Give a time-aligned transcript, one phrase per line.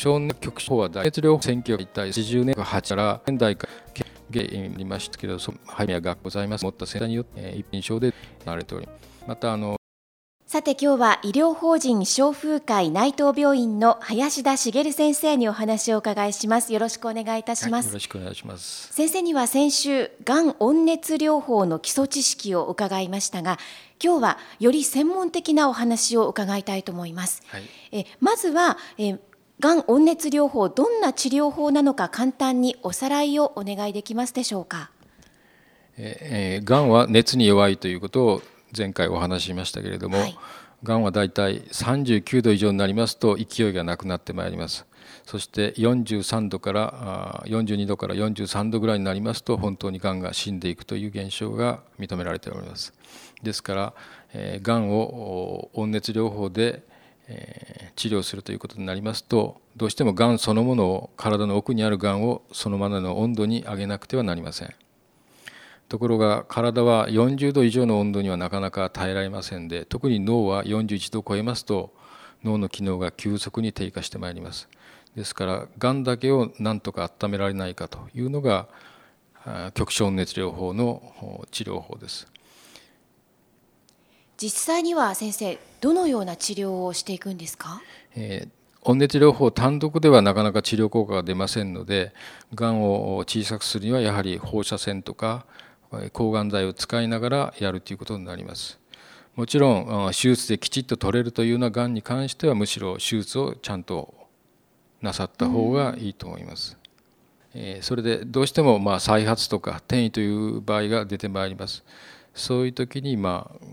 [0.00, 5.58] 小局所は大熱療法1980年8から現代から原因りましたけど、その
[6.00, 6.64] がございます。
[6.64, 8.14] 持ったセンターによって、一品症で
[8.56, 9.24] れております。
[9.26, 9.76] またあの
[10.46, 23.60] さて今日は医療法人消風会内藤病院の林田茂先生にお話を伺いしますよろしくお願いいたします、はい、よろしくお願いします先生には先週がん温熱療法の基礎知識を伺いましたが
[24.02, 27.62] 今日はより専門的なお話を伺いたいと思います、はい、
[27.92, 29.20] えまずはえ
[29.60, 34.90] がん温熱療法どんな治療法なのか簡単におさらいをお願いできますでしょうか？
[35.98, 38.42] えー、がんは熱に弱いということを
[38.74, 40.38] 前回お話ししましたけれども、はい、
[40.82, 44.86] がんはだいたい39度以上になりますと勢いがなくなってまいります。
[45.26, 52.94] そして43度から42度から43度ぐらいになりますと本当にがんが死んでいくという現象が認められております。
[53.42, 53.94] ですから
[54.62, 56.82] がんを温熱療法で
[57.96, 64.74] 治療するということになりますとどうしてもがんそのものを体の奥にあるがんをそのままの温度に上げなくてはなりません。
[65.88, 71.92] ところが体は40度以上の温度にはなかなか耐えられませんで特に脳は41度を超えますと
[72.44, 74.68] 脳の機能が急速に低下してまいります。
[75.16, 78.68] ですからがんだけをなんとか温められないかというのが
[79.74, 82.29] 極小熱療法の治療法です。
[84.40, 87.82] 実際には先生どのような治療をしていくんですか、
[88.16, 88.50] えー、
[88.82, 92.14] 温熱療法単独ではなかなか治療効果が出ませんので
[92.54, 95.44] がんを小さくするにはやはり放射線とか
[96.14, 98.78] 抗がん剤を使いながらやるということになります。
[99.36, 104.14] もちろん手術できちっと取れるというようながんに関してはむしろ手術をちゃんと
[105.02, 106.78] なさった方がいいと思います。
[107.54, 111.84] えそれでどうしてもま再発とか転移という場合が出てまいります。
[112.34, 113.66] そういう時にまあ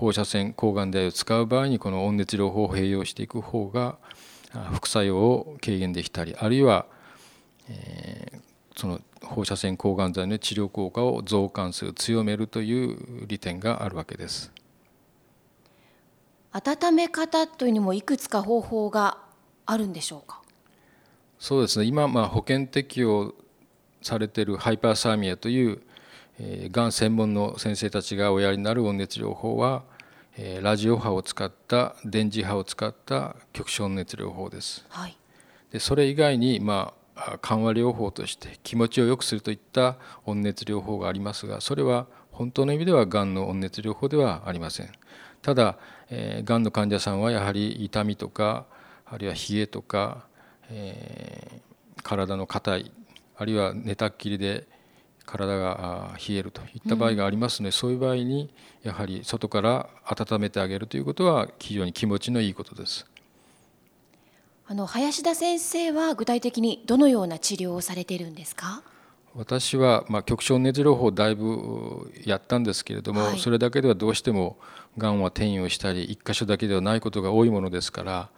[0.00, 3.98] 放射線抗がん剤を使う場合にこの温熱療法を併用していく方が
[4.72, 6.86] 副作用を軽減できたりあるいは、
[7.68, 8.40] え
[8.74, 14.50] その放射線抗がん剤の治療効果を増加する強めるという利点があるわけです。
[16.52, 19.18] 温め方というにもいくつか方法が
[19.66, 20.40] あるんでしょうか？
[21.38, 21.84] そうですね。
[21.84, 23.34] 今まあ保険適用
[24.00, 25.82] されているハイパーサーミアという
[26.70, 29.82] がん専門の先生たちがおやりになる温熱療法は
[30.62, 34.86] ラジオ波を使った電磁波を使った極小熱療法です。
[34.88, 35.16] はい、
[35.70, 44.90] でそれ以外にまあ緩和療法として気持ちを良くするといった温熱療法がありますがそれは本当の意味ではがんの温熱療法ではありません
[45.42, 45.76] ただ
[46.10, 48.66] がんの患者さんはやはり痛みとか
[49.04, 50.24] あるいは冷えとか、
[50.70, 52.92] えー、体の硬い
[53.36, 54.66] あるいは寝たっきりで
[55.30, 58.50] 体が冷えるといった場合がありますので、うん、そういう場合に
[58.82, 63.06] やはり外から温めてあげるということは非常に気持ちのいいことです。
[64.66, 68.82] あの林田先生は具体的にどのような治療をされているんですか？
[69.34, 74.56] 私は、まあ、極小熱療法だいぶやったんですけれども、はい、それだけではどうしても
[74.98, 78.28] がんは転移をしたり一箇所だけではないことが多いものですから、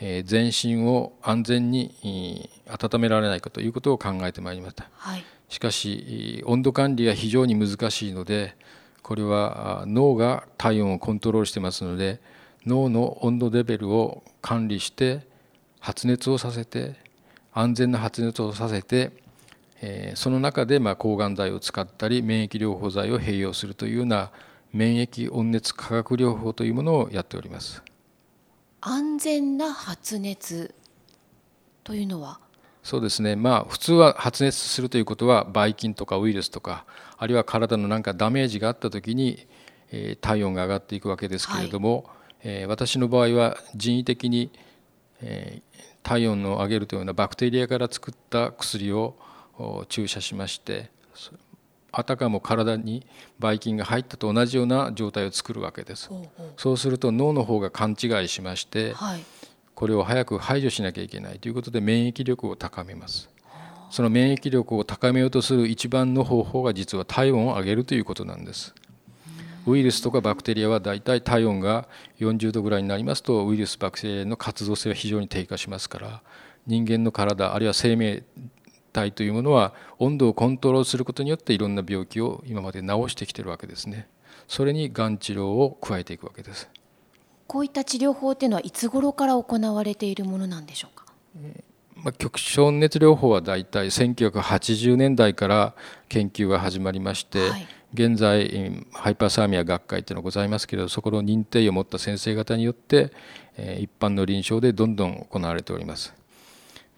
[0.00, 8.54] えー、全身を安全に温められないかということを考えてまいりました、はい、しかし温度管理が非常に難しいので
[9.02, 12.20] これは脳が体温をコントロールしてますので
[12.66, 15.26] 脳の温度レベルを管理して
[15.80, 16.96] 発熱をさせて
[17.52, 19.10] 安全な発熱をさせて、
[20.14, 24.30] その中でま抗がん剤を使ったり免疫療法剤を併用するというような
[24.72, 27.82] 免疫温熱化学療法というものをやっております。
[28.80, 30.72] 安全な発熱
[31.82, 32.38] というのは
[32.82, 33.36] そうですね。
[33.36, 36.84] まあ普通は発熱するということはばい菌とかウイルスとか
[37.16, 39.46] あるいは体の何かダメージがあった時に、
[39.90, 44.50] え体温が上がっていくわけですけれども、はい、え私の場合は人為的に
[45.20, 45.62] え
[46.02, 49.16] 体温を上げるというようなバクテリアから作った薬を
[49.88, 50.90] 注射しまして
[51.90, 53.06] あたかも体に
[53.38, 56.10] ばい菌が入ったと同じような状態を作るわけです。
[56.56, 59.24] そうすると脳の方が勘違いしまして、はい、
[59.78, 63.30] これを早く排除しなきゃいけないということで免疫力を高めます。
[63.90, 68.74] その免疫力を高めようとする一番の方法が実は体温を上げるということなんです。
[69.68, 71.86] ウイルスとかバクテリアはだいたい体温が
[72.18, 76.22] 40度ぐらいになりますとウイルスバクテリアの活動性は非常に低下しますから
[76.66, 78.24] 人間の体あるいは生命
[78.92, 84.08] 体というものは温度をコントロールすることによっていろんな病気を今まで治してきてるわけですね。
[84.48, 86.68] それにがん治療を加えていくわけです。
[87.48, 91.06] こういった治療法っていうのはいつ頃から行われているものなんでしょうか、
[91.42, 95.74] えー、まあ、極小熱療法はだいたい1980年代から
[96.10, 97.66] 研究が始まりまして、はい。
[97.94, 103.12] 現在ハイパーサーミア学会というのがございますけれどそこの認定医を持った先生方によって
[103.56, 106.14] 一般の臨床でどんどん行われております。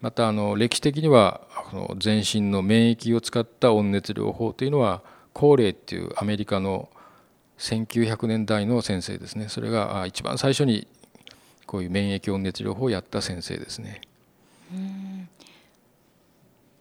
[0.01, 5.01] またあの歴史的にはこの全身の免疫を使った温熱療法というのは
[5.31, 6.89] コーレイっていうアメリカの
[7.61, 9.47] 1900年代の先生ですね。
[9.47, 10.87] それが一番最初に
[11.67, 14.01] こういう免疫温熱療法をやった先生ですね。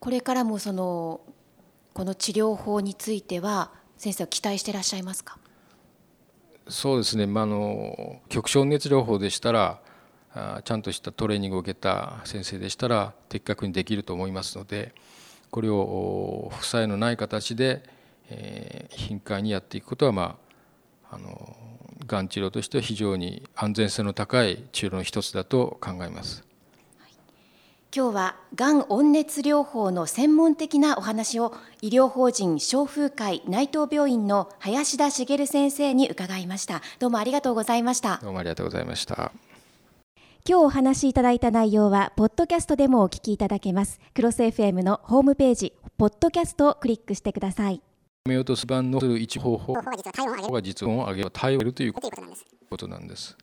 [0.00, 1.20] これからもその
[1.92, 5.38] この治療法については先生は期待していらっしゃいますか？
[6.66, 9.80] そうですね、まあ、あの局所温熱療法でしたら
[10.32, 14.94] あちゃんとしたトレーニングを受けた先生でしたら的確にできると思いますので
[15.50, 17.82] これを副作用のない形で、
[18.30, 20.49] えー、頻回にやっていくことは、まあ、
[21.10, 21.56] あの
[22.06, 26.44] がん治療としては非常に安全性の高い治療の一つだと考えます。
[27.94, 31.52] 今日はがん温熱療法の専門的なお話を
[31.82, 36.82] 医療法人消風会内藤病院の林田茂先生に伺いました。
[37.00, 38.20] どうもありがとうございました。
[38.22, 39.32] どうもありがとうございました。
[40.48, 44.00] 今日お話しいただいた内容はポッドキャストでもお聞きいただけます。
[44.14, 47.82] クロス FM のホームページポッドキャストをクリックしてください
[48.28, 51.30] 目落とす版の一方法が実音を上げる。
[51.30, 52.02] 体温を上げるというこ
[52.76, 53.34] となんです。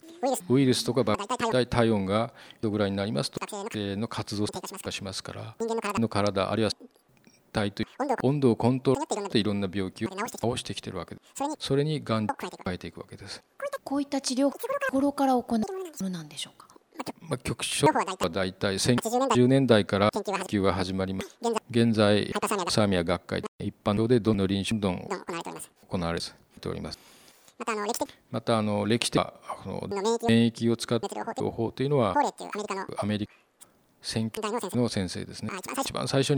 [0.49, 0.83] ウイルス。
[0.83, 2.31] とかバクテリア体温が
[2.61, 3.39] どぐらいになりますと
[3.73, 5.55] の活動がしますから
[5.99, 6.51] の体。
[6.51, 6.71] あるいは
[7.51, 7.87] 体という
[8.21, 8.55] 温度を。
[8.55, 10.15] コントロールしていろんな病気を治
[10.57, 10.75] して。
[10.75, 11.43] きているわけです。
[11.57, 12.03] それに。
[12.03, 12.27] がんを
[12.63, 13.41] 変えていくわけです。
[13.83, 15.65] こういった治療心から行うも
[16.01, 16.66] のなんでしょうか？
[17.21, 19.85] まあ、局所は大体？1910年代。
[19.85, 21.37] から研究が始まります。
[21.69, 22.31] 現在。
[22.69, 23.43] サーミア学会。
[23.59, 25.07] 一般上でどの臨床どん
[25.87, 26.99] 行われております。
[28.29, 29.33] またあの歴史的な
[30.27, 32.13] 免疫を使った療法というのは
[32.97, 33.39] アメリカの
[34.01, 34.31] 先
[34.75, 35.49] の先生ですね。
[35.81, 36.35] 一番最初に